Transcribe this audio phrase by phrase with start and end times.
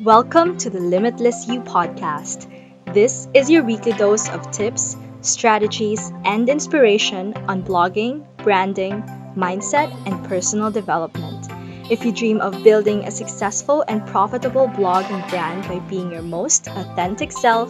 [0.00, 2.50] Welcome to the Limitless You podcast.
[2.92, 9.02] This is your weekly dose of tips, strategies, and inspiration on blogging, branding,
[9.36, 11.46] mindset, and personal development.
[11.92, 16.22] If you dream of building a successful and profitable blog and brand by being your
[16.22, 17.68] most authentic self,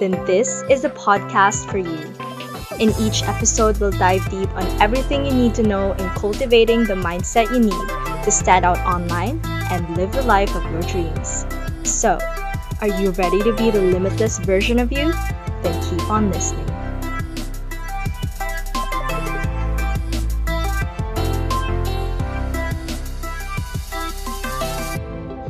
[0.00, 2.14] then this is the podcast for you.
[2.80, 6.94] In each episode, we'll dive deep on everything you need to know in cultivating the
[6.94, 9.38] mindset you need to stand out online
[9.70, 11.44] and live the life of your dreams.
[11.88, 12.18] So,
[12.82, 15.10] are you ready to be the limitless version of you?
[15.62, 16.68] Then keep on listening.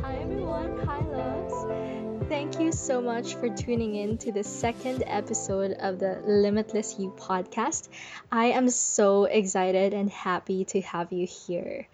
[0.00, 2.28] Hi everyone, hi loves.
[2.28, 7.12] Thank you so much for tuning in to the second episode of the Limitless You
[7.18, 7.88] podcast.
[8.30, 11.88] I am so excited and happy to have you here.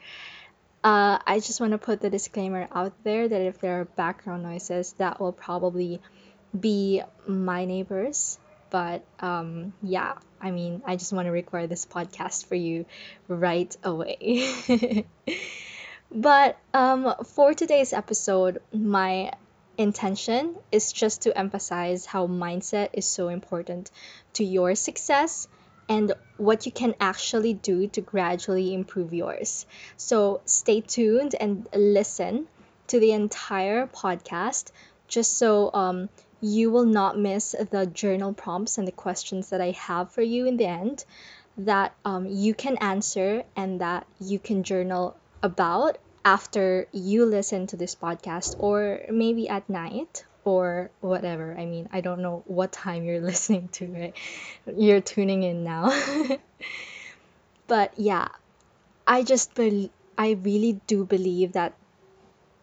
[0.85, 4.43] Uh, I just want to put the disclaimer out there that if there are background
[4.43, 5.99] noises, that will probably
[6.59, 8.39] be my neighbors.
[8.69, 12.85] But um, yeah, I mean, I just want to record this podcast for you
[13.29, 15.07] right away.
[16.13, 19.33] but um, for today's episode, my
[19.79, 23.91] intention is just to emphasize how mindset is so important
[24.35, 25.49] to your success
[25.89, 29.67] and what you can actually do to gradually improve yours.
[29.97, 32.49] So stay tuned and listen
[32.89, 34.71] to the entire podcast
[35.09, 36.09] just so um,
[36.41, 40.47] you will not miss the journal prompts and the questions that I have for you
[40.47, 41.05] in the end
[41.57, 47.77] that um, you can answer and that you can journal about after you listen to
[47.77, 51.55] this podcast or maybe at night or whatever.
[51.57, 54.17] I mean, I don't know what time you're listening to, right?
[54.77, 55.91] You're tuning in now.
[57.67, 58.29] but yeah,
[59.07, 61.75] I just bel I really do believe that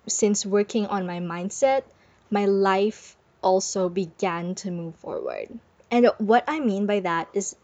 [0.07, 1.83] since working on my mindset,
[2.29, 5.49] my life also began to move forward.
[5.89, 7.55] And what I mean by that is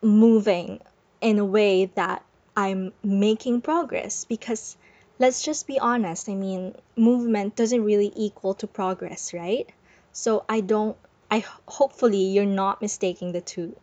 [0.00, 0.80] moving
[1.20, 2.22] in a way that
[2.56, 4.76] I'm making progress because
[5.18, 6.28] let's just be honest.
[6.28, 9.68] I mean, movement doesn't really equal to progress, right?
[10.12, 10.96] So I don't
[11.30, 13.74] I hopefully you're not mistaking the two.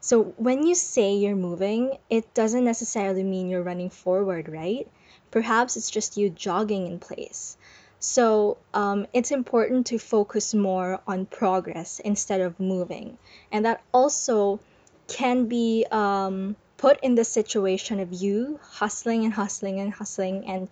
[0.00, 4.88] So when you say you're moving, it doesn't necessarily mean you're running forward, right?
[5.30, 7.56] Perhaps it's just you jogging in place.
[7.98, 13.18] So um, it's important to focus more on progress instead of moving.
[13.52, 14.58] And that also
[15.06, 20.66] can be um, put in the situation of you hustling and hustling and hustling and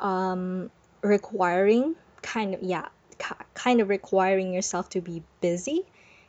[0.00, 0.70] um,
[1.02, 2.88] requiring kind of yeah
[3.52, 5.82] kind of requiring yourself to be busy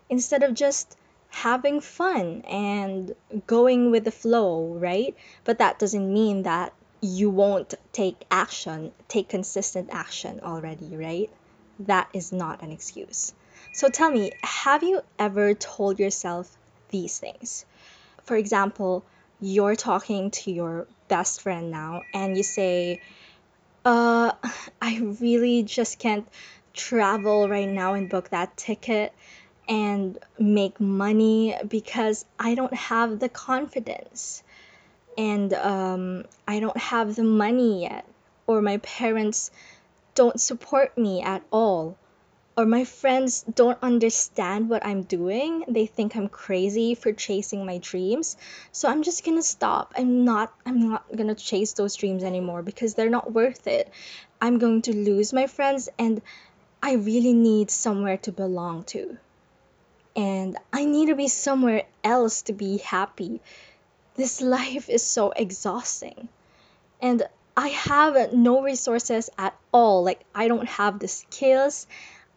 [0.10, 0.98] instead of just
[1.30, 3.16] having fun and
[3.48, 5.16] going with the flow right?
[5.46, 11.30] But that doesn't mean that you won't take action take consistent action already right?
[11.80, 13.34] That is not an excuse.
[13.72, 16.54] So tell me have you ever told yourself
[16.90, 17.66] these things?
[18.26, 19.06] For example
[19.42, 23.02] you're talking to your best friend now and you say,
[23.84, 24.32] uh,
[24.82, 26.28] I really just can't
[26.74, 29.14] travel right now and book that ticket
[29.68, 34.44] and make money because I don't have the confidence
[35.18, 38.06] and um, I don't have the money yet,
[38.48, 39.52] or my parents
[40.16, 41.98] don't support me at all
[42.58, 45.64] or my friends don't understand what I'm doing.
[45.68, 48.36] They think I'm crazy for chasing my dreams.
[48.72, 49.94] So I'm just going to stop.
[49.98, 53.90] I'm not I'm not going to chase those dreams anymore because they're not worth it.
[54.42, 56.22] I'm going to lose my friends and
[56.84, 59.18] I really need somewhere to belong to.
[60.16, 63.40] And I need to be somewhere else to be happy.
[64.16, 66.28] This life is so exhausting.
[67.02, 67.24] And
[67.56, 70.04] I have no resources at all.
[70.04, 71.88] Like I don't have the skills.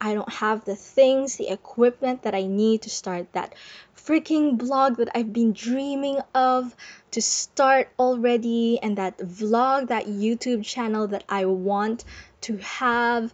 [0.05, 3.55] I don't have the things, the equipment that I need to start that
[3.97, 6.77] freaking blog that I've been dreaming of
[7.13, 12.05] to start already, and that vlog, that YouTube channel that I want
[12.43, 13.33] to have,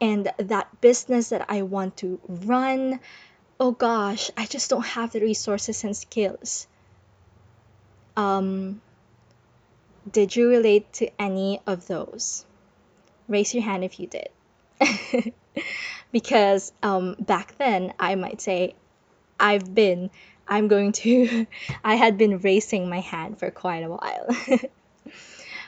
[0.00, 2.98] and that business that I want to run.
[3.60, 6.66] Oh gosh, I just don't have the resources and skills.
[8.16, 8.80] Um,
[10.10, 12.44] did you relate to any of those?
[13.28, 14.30] Raise your hand if you did.
[16.12, 18.74] because um, back then I might say
[19.38, 20.10] I've been
[20.46, 21.46] I'm going to
[21.84, 24.26] I had been raising my hand for quite a while.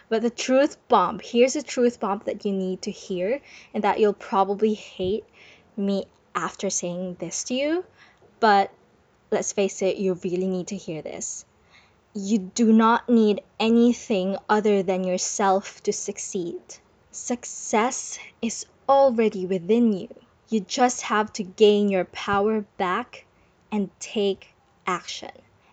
[0.09, 3.41] but the truth bomb, here's a truth bomb that you need to hear
[3.75, 5.25] and that you'll probably hate
[5.77, 7.85] me after saying this to you,
[8.39, 8.71] but
[9.31, 11.45] let's face it, you really need to hear this.
[12.15, 16.61] You do not need anything other than yourself to succeed.
[17.13, 20.09] Success is already within you.
[20.51, 23.25] You just have to gain your power back
[23.71, 24.53] and take
[24.85, 25.31] action.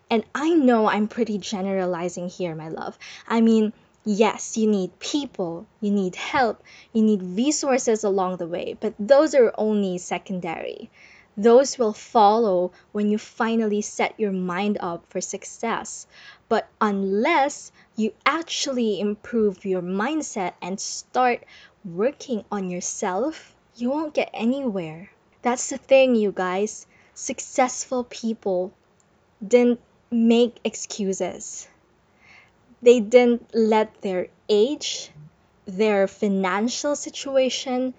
[0.08, 2.96] And I know I'm pretty generalizing here, my love.
[3.26, 3.72] I mean,
[4.04, 9.34] yes, you need people, you need help, you need resources along the way, but those
[9.34, 10.90] are only secondary.
[11.36, 16.06] Those will follow when you finally set your mind up for success.
[16.48, 21.42] But unless you actually improve your mindset and start
[21.84, 25.10] working on yourself, you won't get anywhere.
[25.42, 26.86] That's the thing, you guys.
[27.14, 28.72] Successful people
[29.46, 29.80] didn't
[30.10, 31.68] make excuses.
[32.82, 35.10] They didn't let their age,
[35.64, 37.94] their financial situation,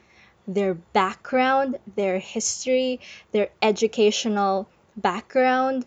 [0.47, 2.99] their background, their history,
[3.31, 4.67] their educational
[4.97, 5.85] background,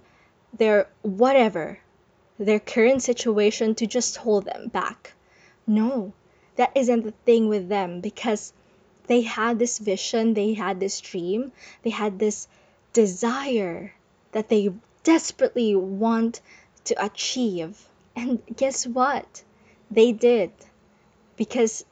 [0.56, 1.78] their whatever,
[2.38, 5.12] their current situation to just hold them back.
[5.66, 6.12] No,
[6.56, 8.52] that isn't the thing with them because
[9.06, 11.52] they had this vision, they had this dream,
[11.82, 12.48] they had this
[12.92, 13.92] desire
[14.32, 14.72] that they
[15.04, 16.40] desperately want
[16.84, 17.86] to achieve.
[18.14, 19.42] And guess what?
[19.90, 20.52] They did
[21.36, 21.84] because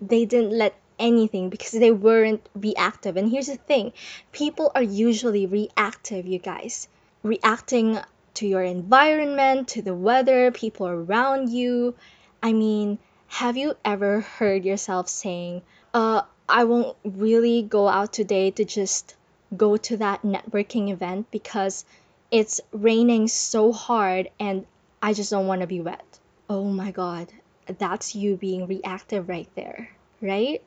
[0.00, 3.16] they didn't let anything because they weren't reactive.
[3.16, 3.92] And here's the thing
[4.32, 6.88] people are usually reactive, you guys,
[7.22, 7.98] reacting
[8.34, 11.94] to your environment, to the weather, people around you.
[12.42, 12.98] I mean,
[13.28, 15.62] have you ever heard yourself saying,
[15.92, 19.16] uh, I won't really go out today to just
[19.56, 21.84] go to that networking event because
[22.30, 24.66] it's raining so hard and
[25.00, 26.18] I just don't want to be wet.
[26.50, 27.32] Oh my god,
[27.66, 30.62] that's you being reactive right there, right?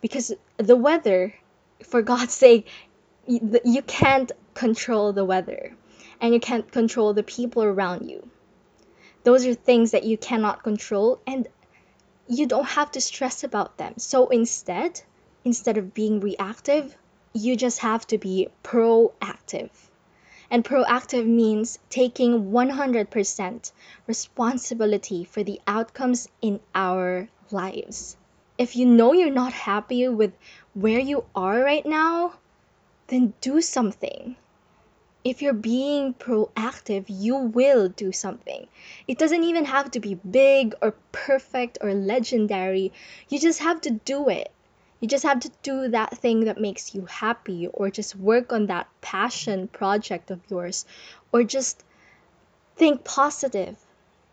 [0.00, 1.34] Because the weather,
[1.82, 2.68] for God's sake,
[3.26, 5.74] you, can't control the weather
[6.20, 8.28] and you can't control the people around you.
[9.24, 11.46] Those are things that you cannot control and
[12.32, 13.92] you don't have to stress about them.
[13.98, 15.02] So instead,
[15.44, 16.96] instead of being reactive,
[17.34, 19.70] you just have to be proactive.
[20.50, 23.72] And proactive means taking 100%
[24.06, 28.16] responsibility for the outcomes in our lives.
[28.56, 30.32] If you know you're not happy with
[30.72, 32.34] where you are right now,
[33.08, 34.36] then do something.
[35.24, 38.66] If you're being proactive, you will do something.
[39.06, 42.92] It doesn't even have to be big or perfect or legendary.
[43.28, 44.50] You just have to do it.
[44.98, 48.66] You just have to do that thing that makes you happy, or just work on
[48.66, 50.86] that passion project of yours,
[51.32, 51.84] or just
[52.76, 53.76] think positive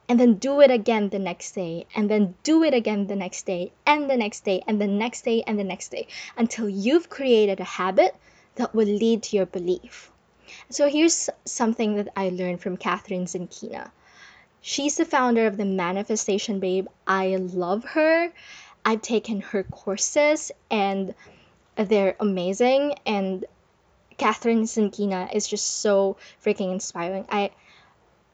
[0.07, 3.45] and then do it again the next day, and then do it again the next
[3.45, 7.09] day, and the next day, and the next day, and the next day, until you've
[7.09, 8.15] created a habit
[8.55, 10.08] that will lead to your belief.
[10.69, 13.91] So here's something that I learned from Kathrin Zenkina.
[14.61, 16.87] She's the founder of the Manifestation Babe.
[17.07, 18.31] I love her.
[18.83, 21.13] I've taken her courses and
[21.75, 22.95] they're amazing.
[23.05, 23.45] And
[24.17, 27.25] Kathrin Zenkina is just so freaking inspiring.
[27.29, 27.51] I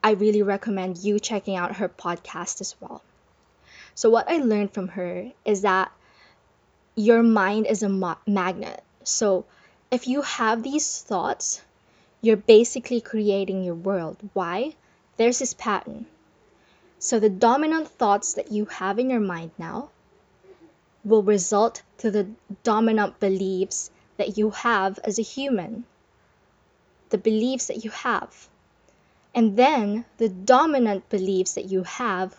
[0.03, 3.01] I really recommend you checking out her podcast as well.
[3.95, 5.91] So what I learned from her is that
[6.95, 8.83] your mind is a ma- magnet.
[9.03, 9.45] So
[9.91, 11.61] if you have these thoughts,
[12.25, 14.17] you're basically creating your world.
[14.33, 14.75] Why?
[15.17, 16.07] There's this pattern.
[16.97, 19.89] So the dominant thoughts that you have in your mind now
[21.03, 22.27] will result to the
[22.63, 25.85] dominant beliefs that you have as a human,
[27.09, 28.49] the beliefs that you have.
[29.35, 32.35] And then the dominant beliefs that you have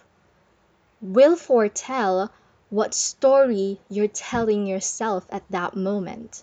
[1.00, 2.32] will foretell
[2.70, 6.42] what story you're telling yourself at that moment.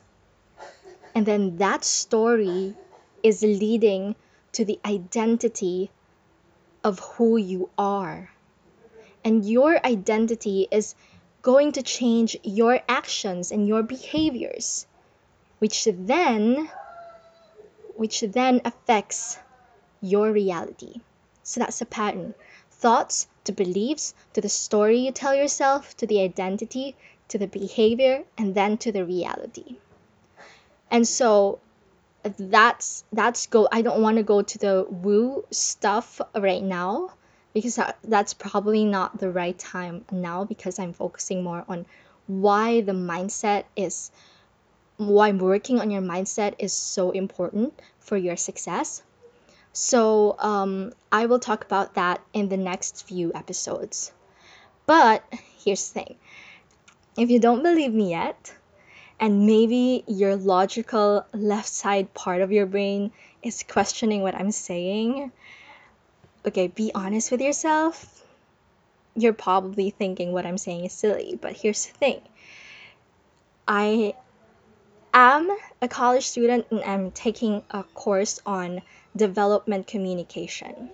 [1.14, 2.76] And then that story
[3.24, 4.16] is leading
[4.52, 5.90] to the identity
[6.84, 8.30] of who you are.
[9.24, 10.96] And your identity is
[11.42, 14.86] going to change your actions and your behaviors
[15.60, 16.70] which then
[17.96, 19.38] which then affects
[20.02, 20.96] your reality.
[21.44, 22.34] So that's a pattern.
[22.70, 26.98] Thoughts to beliefs to the story you tell yourself to the identity
[27.30, 29.78] to the behavior and then to the reality.
[30.92, 31.60] And so
[32.38, 37.12] that's that's go i don't want to go to the woo stuff right now
[37.54, 41.86] because that, that's probably not the right time now because I'm focusing more on
[42.28, 44.12] why the mindset is
[44.98, 49.02] why working on your mindset is so important for your success.
[49.72, 54.12] So um, I will talk about that in the next few episodes.
[54.86, 55.24] But
[55.64, 56.16] here's the thing
[57.18, 58.54] if you don't believe me yet,
[59.20, 65.32] and maybe your logical left side part of your brain is questioning what I'm saying,
[66.46, 68.24] okay, be honest with yourself.
[69.16, 72.22] You're probably thinking what I'm saying is silly, but here's the thing
[73.68, 74.16] I
[75.14, 75.50] am
[75.82, 78.82] a college student and I'm taking a course on
[79.16, 80.90] development communication.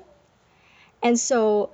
[1.02, 1.70] And so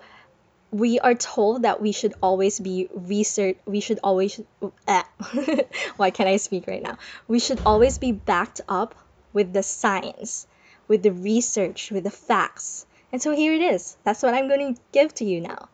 [0.76, 4.42] we are told that we should always be research we should always
[4.90, 5.08] ah,
[5.96, 6.98] why can't I speak right now?
[7.30, 8.94] We should always be backed up
[9.32, 10.46] with the science,
[10.90, 12.86] with the research, with the facts.
[13.14, 13.96] And so here it is.
[14.04, 15.70] That's what I'm going to give to you now.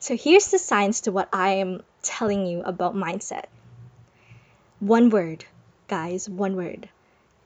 [0.00, 3.46] So here's the science to what I am telling you about mindset.
[4.80, 5.46] One word,
[5.88, 6.90] guys, one word.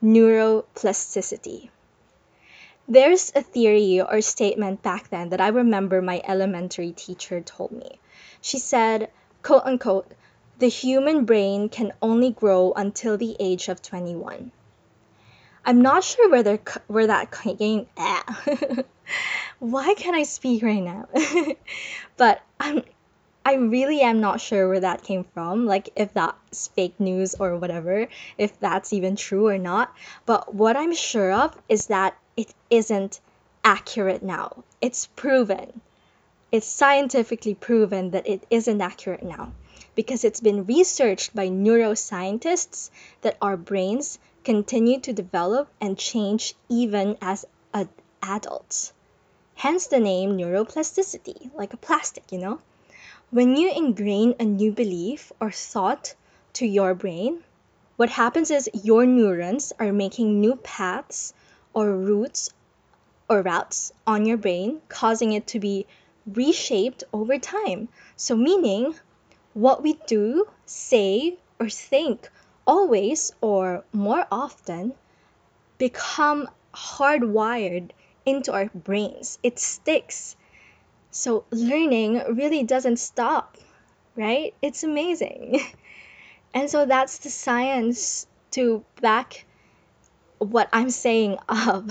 [0.02, 1.70] Neuroplasticity.
[2.90, 8.00] There's a theory or statement back then that I remember my elementary teacher told me.
[8.40, 9.10] She said,
[9.44, 10.10] quote unquote,
[10.58, 14.50] the human brain can only grow until the age of 21.
[15.64, 17.86] I'm not sure where, where that came.
[17.96, 18.42] Ah.
[19.60, 21.06] Why can't I speak right now?
[22.16, 22.82] but I'm
[23.44, 27.56] I really am not sure where that came from, like if that's fake news or
[27.56, 29.94] whatever, if that's even true or not.
[30.26, 33.20] But what I'm sure of is that it isn't
[33.62, 34.64] accurate now.
[34.80, 35.82] It's proven.
[36.50, 39.52] It's scientifically proven that it isn't accurate now
[39.94, 42.88] because it's been researched by neuroscientists
[43.20, 47.44] that our brains continue to develop and change even as
[48.22, 48.94] adults.
[49.54, 52.60] Hence the name neuroplasticity, like a plastic, you know?
[53.30, 56.14] When you ingrain a new belief or thought
[56.54, 57.44] to your brain,
[57.96, 61.34] what happens is your neurons are making new paths
[61.74, 62.50] or routes
[63.28, 65.86] or routes on your brain, causing it to be
[66.26, 67.88] reshaped over time.
[68.16, 68.94] So, meaning
[69.54, 72.30] what we do, say, or think
[72.66, 74.94] always or more often
[75.78, 77.90] become hardwired
[78.26, 79.38] into our brains.
[79.42, 80.36] It sticks.
[81.10, 83.56] So, learning really doesn't stop,
[84.16, 84.54] right?
[84.62, 85.60] It's amazing.
[86.54, 89.46] And so, that's the science to back
[90.40, 91.88] what I'm saying up,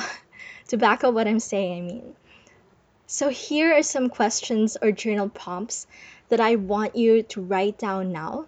[0.67, 2.15] to back up what I'm saying, I mean.
[3.07, 5.87] So here are some questions or journal prompts
[6.27, 8.45] that I want you to write down now.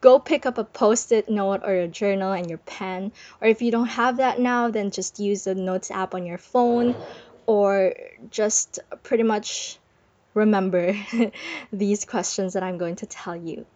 [0.00, 3.12] Go pick up a post it note or a journal and your pen.
[3.40, 6.38] Or if you don't have that now, then just use the Notes app on your
[6.38, 6.96] phone
[7.46, 7.94] or
[8.30, 9.78] just pretty much
[10.34, 10.96] remember
[11.72, 13.66] these questions that I'm going to tell you.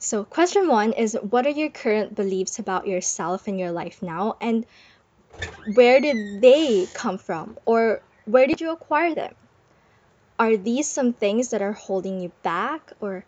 [0.00, 4.36] So, question one is What are your current beliefs about yourself and your life now?
[4.40, 4.64] And
[5.74, 7.58] where did they come from?
[7.66, 9.34] Or where did you acquire them?
[10.38, 12.92] Are these some things that are holding you back?
[13.00, 13.24] Or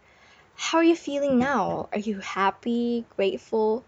[0.55, 1.89] how are you feeling now?
[1.93, 3.83] Are you happy, grateful?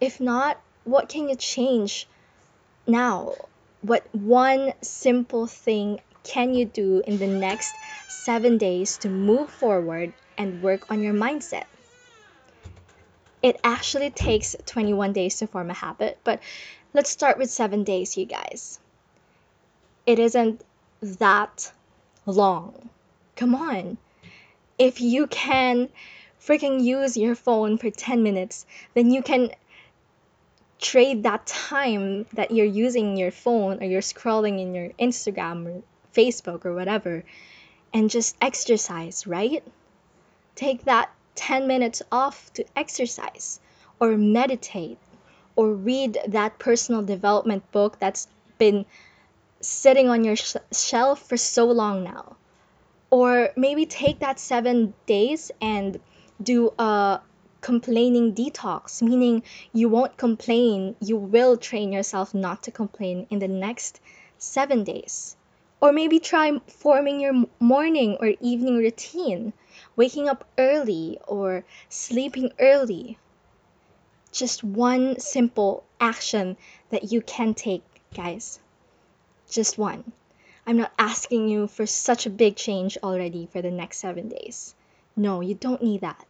[0.00, 2.08] If not, what can you change
[2.88, 3.36] now?
[3.82, 7.72] What one simple thing can you do in the next
[8.08, 11.66] seven days to move forward and work on your mindset?
[13.44, 16.40] It actually takes 21 days to form a habit, but
[16.94, 18.80] let's start with seven days, you guys.
[20.06, 20.64] It isn't
[21.02, 21.70] that
[22.24, 22.88] long.
[23.36, 23.98] Come on.
[24.78, 25.90] If you can
[26.40, 29.50] freaking use your phone for 10 minutes, then you can
[30.80, 35.82] trade that time that you're using your phone or you're scrolling in your Instagram or
[36.16, 37.22] Facebook or whatever
[37.92, 39.62] and just exercise, right?
[40.54, 43.60] Take that 10 minutes off to exercise
[44.00, 44.98] or meditate
[45.56, 48.84] or read that personal development book that's been
[49.60, 52.36] sitting on your sh- shelf for so long now.
[53.10, 56.00] Or maybe take that seven days and
[56.42, 57.20] do a
[57.60, 63.48] complaining detox, meaning you won't complain, you will train yourself not to complain in the
[63.48, 64.00] next
[64.38, 65.36] seven days.
[65.80, 69.52] Or maybe try forming your morning or evening routine
[69.96, 73.18] waking up early or sleeping early.
[74.32, 76.56] Just one simple action
[76.90, 78.58] that you can take, guys.
[79.50, 80.12] Just one.
[80.66, 84.74] I'm not asking you for such a big change already for the next seven days.
[85.14, 86.24] No, you don't need that.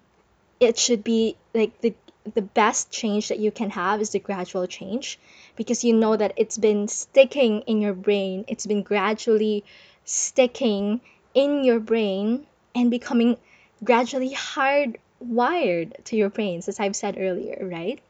[0.60, 1.94] It should be like the
[2.34, 5.18] the best change that you can have is the gradual change
[5.56, 9.62] because you know that it's been sticking in your brain, it's been gradually
[10.04, 11.02] sticking
[11.34, 13.36] in your brain and becoming
[13.82, 18.00] gradually hardwired to your brains, as I've said earlier, right?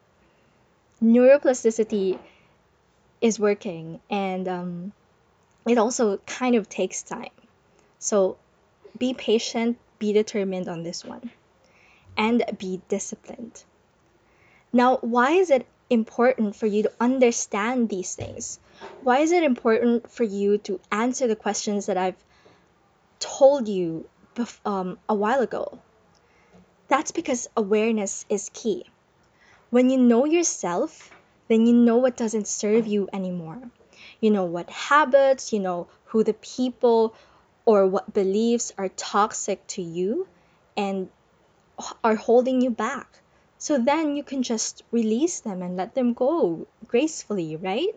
[1.03, 2.19] Neuroplasticity
[3.21, 4.93] is working and um,
[5.67, 7.31] it also kind of takes time.
[7.99, 8.37] So
[8.99, 11.31] be patient, be determined on this one,
[12.17, 13.65] and be disciplined.
[14.73, 18.59] Now, why is it important for you to understand these things?
[19.03, 22.23] Why is it important for you to answer the questions that I've
[23.21, 24.09] told you
[24.65, 25.79] um, a while ago.
[26.89, 28.85] That's because awareness is key.
[29.71, 31.11] When you know yourself,
[31.49, 33.59] then you know what doesn't serve you anymore.
[34.21, 37.15] You know what habits, you know who the people
[37.65, 40.27] or what beliefs are toxic to you
[40.77, 41.09] and
[42.03, 43.09] are holding you back.
[43.59, 47.95] So then you can just release them and let them go gracefully, right?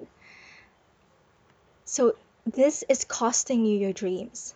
[1.85, 2.15] So
[2.45, 4.53] this is costing you your dreams.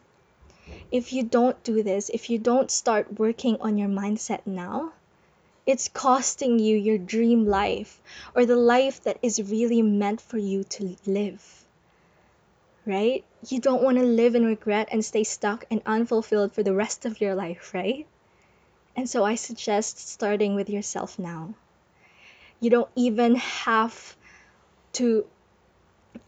[0.92, 4.94] If you don't do this, if you don't start working on your mindset now,
[5.66, 8.02] it's costing you your dream life
[8.36, 11.66] or the life that is really meant for you to live.
[12.86, 13.24] Right?
[13.48, 17.06] You don't want to live in regret and stay stuck and unfulfilled for the rest
[17.06, 18.08] of your life, right?
[18.96, 21.54] And so I suggest starting with yourself now.
[22.60, 24.16] You don't even have
[24.94, 25.26] to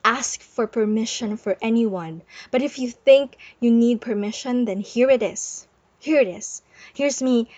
[0.03, 2.21] ask for permission for anyone.
[2.51, 5.67] But if you think you need permission, then here it is.
[5.99, 6.61] Here it is.
[6.93, 7.49] Here's me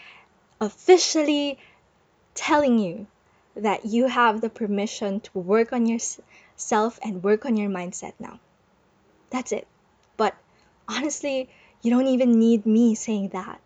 [0.62, 1.58] officially
[2.34, 3.08] telling you
[3.56, 8.40] that you have the permission to work on yourself and work on your mindset now.
[9.30, 9.68] That's it.
[10.18, 10.36] But
[10.88, 11.50] honestly,
[11.82, 13.60] you don't even need me saying that.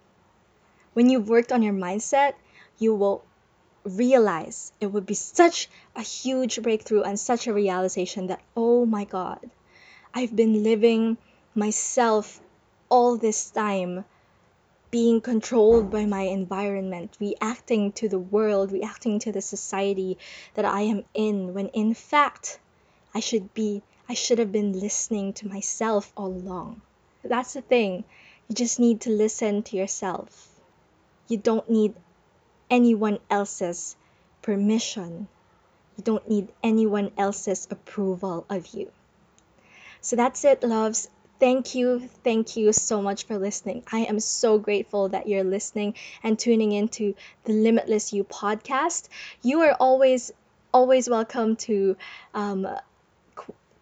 [0.93, 2.33] When you've worked on your mindset,
[2.77, 3.23] you will
[3.83, 9.05] realize it would be such a huge breakthrough and such a realization that, oh my
[9.05, 9.39] God,
[10.13, 11.17] I've been living
[11.55, 12.41] myself
[12.89, 14.05] all this time
[14.91, 20.17] being controlled by my environment, reacting to the world, reacting to the society
[20.55, 22.59] that I am in, when in fact,
[23.13, 26.81] I should be, I should have been listening to myself all along.
[27.23, 28.03] That's the thing.
[28.47, 30.47] You just need to listen to yourself.
[31.27, 31.93] You don't need
[32.69, 33.95] anyone else's
[34.41, 35.27] permission.
[35.97, 38.91] You don't need anyone else's approval of you.
[40.01, 41.09] So that's it, loves.
[41.39, 43.83] Thank you, thank you so much for listening.
[43.91, 49.07] I am so grateful that you're listening and tuning into the Limitless You podcast.
[49.41, 50.31] You are always,
[50.73, 51.95] always welcome to
[52.33, 52.67] um,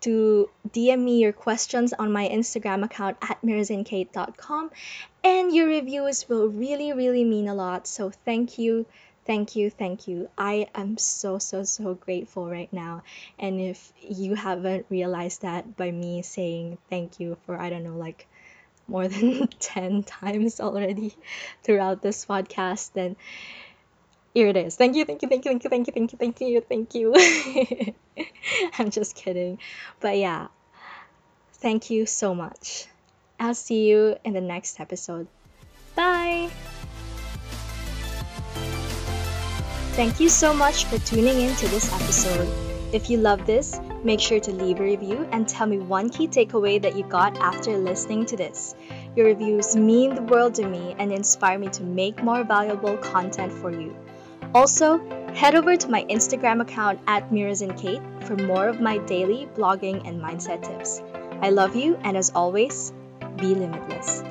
[0.02, 4.72] to DM me your questions on my Instagram account at myrrazenkate.com.
[5.24, 7.88] And your reviews will really, really mean a lot.
[7.88, 8.86] So thank you,
[9.26, 10.30] thank you, thank you.
[10.38, 13.04] I am so, so, so grateful right now.
[13.38, 17.98] And if you haven't realized that by me saying thank you for, I don't know,
[17.98, 18.28] like
[18.88, 21.14] more than 10 times already
[21.64, 23.16] throughout this podcast, then
[24.38, 24.76] here it is.
[24.76, 26.94] Thank you, thank you, thank you, thank you, thank you, thank you, thank you, thank
[26.94, 27.96] you.
[28.78, 29.58] I'm just kidding.
[30.00, 30.50] But yeah,
[31.54, 32.86] thank you so much.
[33.40, 35.26] I'll see you in the next episode.
[35.96, 36.50] Bye!
[39.98, 42.48] Thank you so much for tuning in to this episode.
[42.94, 46.28] If you love this, make sure to leave a review and tell me one key
[46.28, 48.76] takeaway that you got after listening to this.
[49.16, 53.52] Your reviews mean the world to me and inspire me to make more valuable content
[53.52, 53.96] for you.
[54.54, 55.00] Also,
[55.34, 60.22] head over to my Instagram account at Myrrazenkate for more of my daily blogging and
[60.22, 61.02] mindset tips.
[61.42, 62.94] I love you, and as always,
[63.38, 64.24] be limitless.